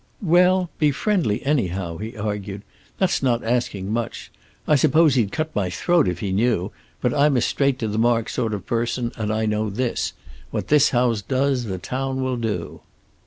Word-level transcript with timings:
"Well, 0.23 0.71
be 0.79 0.89
friendly, 0.89 1.45
anyhow," 1.45 1.97
he 1.97 2.17
argued. 2.17 2.63
"That's 2.97 3.21
not 3.21 3.43
asking 3.43 3.93
much. 3.93 4.31
I 4.67 4.75
suppose 4.75 5.13
he'd 5.13 5.31
cut 5.31 5.55
my 5.55 5.69
throat 5.69 6.07
if 6.07 6.21
he 6.21 6.31
knew, 6.31 6.71
but 7.01 7.13
I'm 7.13 7.37
a 7.37 7.41
straight 7.41 7.77
to 7.77 7.87
the 7.87 7.99
mark 7.99 8.27
sort 8.27 8.55
of 8.55 8.65
person, 8.65 9.11
and 9.15 9.31
I 9.31 9.45
know 9.45 9.69
this: 9.69 10.13
what 10.49 10.69
this 10.69 10.89
house 10.89 11.21
does 11.21 11.65
the 11.65 11.77
town 11.77 12.23
will 12.23 12.37
do." 12.37 12.81